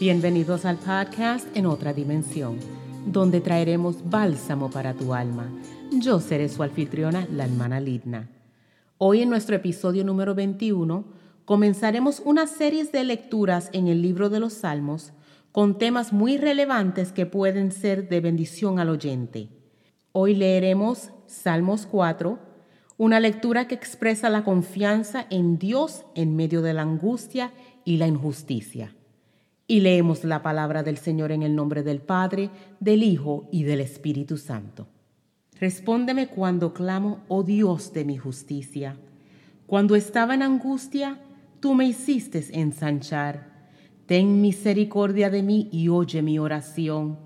Bienvenidos 0.00 0.64
al 0.64 0.76
podcast 0.76 1.48
En 1.56 1.66
otra 1.66 1.92
dimensión, 1.92 2.60
donde 3.04 3.40
traeremos 3.40 4.08
bálsamo 4.08 4.70
para 4.70 4.94
tu 4.94 5.12
alma. 5.12 5.50
Yo 5.90 6.20
seré 6.20 6.48
su 6.48 6.62
anfitriona, 6.62 7.26
la 7.32 7.46
hermana 7.46 7.80
Lidna. 7.80 8.30
Hoy 8.98 9.22
en 9.22 9.28
nuestro 9.28 9.56
episodio 9.56 10.04
número 10.04 10.36
21 10.36 11.04
comenzaremos 11.44 12.22
una 12.24 12.46
serie 12.46 12.84
de 12.84 13.02
lecturas 13.02 13.70
en 13.72 13.88
el 13.88 14.00
libro 14.00 14.30
de 14.30 14.38
los 14.38 14.52
Salmos 14.52 15.12
con 15.50 15.78
temas 15.78 16.12
muy 16.12 16.36
relevantes 16.36 17.10
que 17.10 17.26
pueden 17.26 17.72
ser 17.72 18.08
de 18.08 18.20
bendición 18.20 18.78
al 18.78 18.90
oyente. 18.90 19.48
Hoy 20.12 20.36
leeremos 20.36 21.10
Salmos 21.26 21.86
4, 21.86 22.38
una 22.98 23.18
lectura 23.18 23.66
que 23.66 23.74
expresa 23.74 24.30
la 24.30 24.44
confianza 24.44 25.26
en 25.28 25.58
Dios 25.58 26.04
en 26.14 26.36
medio 26.36 26.62
de 26.62 26.74
la 26.74 26.82
angustia 26.82 27.52
y 27.84 27.96
la 27.96 28.06
injusticia. 28.06 28.94
Y 29.70 29.80
leemos 29.80 30.24
la 30.24 30.42
palabra 30.42 30.82
del 30.82 30.96
Señor 30.96 31.30
en 31.30 31.42
el 31.42 31.54
nombre 31.54 31.82
del 31.82 32.00
Padre, 32.00 32.48
del 32.80 33.02
Hijo 33.02 33.48
y 33.52 33.64
del 33.64 33.82
Espíritu 33.82 34.38
Santo. 34.38 34.88
Respóndeme 35.60 36.28
cuando 36.28 36.72
clamo, 36.72 37.20
oh 37.28 37.42
Dios 37.42 37.92
de 37.92 38.06
mi 38.06 38.16
justicia. 38.16 38.96
Cuando 39.66 39.94
estaba 39.94 40.34
en 40.34 40.42
angustia, 40.42 41.20
tú 41.60 41.74
me 41.74 41.84
hiciste 41.84 42.42
ensanchar. 42.52 43.68
Ten 44.06 44.40
misericordia 44.40 45.28
de 45.28 45.42
mí 45.42 45.68
y 45.70 45.88
oye 45.88 46.22
mi 46.22 46.38
oración. 46.38 47.18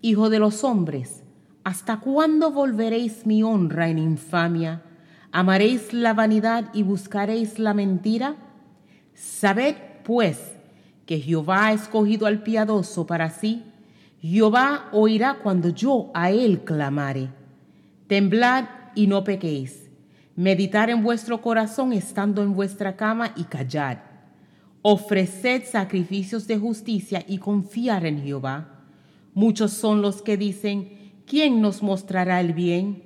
Hijo 0.00 0.30
de 0.30 0.38
los 0.38 0.62
hombres, 0.62 1.24
¿hasta 1.64 1.98
cuándo 1.98 2.52
volveréis 2.52 3.26
mi 3.26 3.42
honra 3.42 3.88
en 3.88 3.98
infamia? 3.98 4.84
¿Amaréis 5.32 5.92
la 5.92 6.14
vanidad 6.14 6.70
y 6.72 6.84
buscaréis 6.84 7.58
la 7.58 7.74
mentira? 7.74 8.36
Sabed, 9.14 9.74
pues, 10.04 10.59
que 11.10 11.18
Jehová 11.18 11.66
ha 11.66 11.72
escogido 11.72 12.26
al 12.26 12.44
piadoso 12.44 13.04
para 13.04 13.30
sí. 13.30 13.64
Jehová 14.22 14.88
oirá 14.92 15.40
cuando 15.42 15.70
yo 15.70 16.08
a 16.14 16.30
él 16.30 16.60
clamare. 16.62 17.30
Temblad 18.06 18.66
y 18.94 19.08
no 19.08 19.24
pequéis. 19.24 19.90
Meditar 20.36 20.88
en 20.88 21.02
vuestro 21.02 21.42
corazón 21.42 21.92
estando 21.92 22.44
en 22.44 22.54
vuestra 22.54 22.94
cama 22.94 23.32
y 23.34 23.42
callad. 23.42 23.98
Ofreced 24.82 25.64
sacrificios 25.64 26.46
de 26.46 26.58
justicia 26.58 27.24
y 27.26 27.38
confiar 27.38 28.06
en 28.06 28.22
Jehová. 28.22 28.84
Muchos 29.34 29.72
son 29.72 30.02
los 30.02 30.22
que 30.22 30.36
dicen, 30.36 31.12
¿quién 31.26 31.60
nos 31.60 31.82
mostrará 31.82 32.40
el 32.40 32.52
bien? 32.52 33.02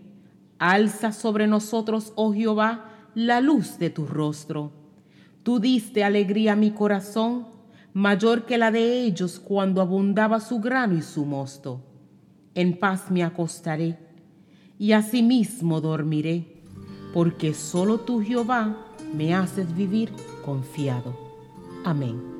Alza 0.58 1.10
sobre 1.10 1.46
nosotros, 1.46 2.12
oh 2.16 2.34
Jehová, 2.34 2.84
la 3.14 3.40
luz 3.40 3.78
de 3.78 3.88
tu 3.88 4.04
rostro. 4.04 4.72
Tú 5.42 5.58
diste 5.58 6.04
alegría 6.04 6.52
a 6.52 6.56
mi 6.56 6.70
corazón, 6.70 7.53
mayor 7.94 8.44
que 8.44 8.58
la 8.58 8.72
de 8.72 9.04
ellos 9.04 9.40
cuando 9.40 9.80
abundaba 9.80 10.40
su 10.40 10.58
grano 10.58 10.94
y 10.94 11.02
su 11.02 11.24
mosto. 11.24 11.80
En 12.54 12.78
paz 12.78 13.10
me 13.10 13.22
acostaré 13.22 13.98
y 14.78 14.92
asimismo 14.92 15.80
dormiré, 15.80 16.60
porque 17.14 17.54
solo 17.54 17.98
tú, 18.00 18.20
Jehová, 18.20 18.76
me 19.14 19.34
haces 19.34 19.74
vivir 19.74 20.12
confiado. 20.44 21.16
Amén. 21.84 22.33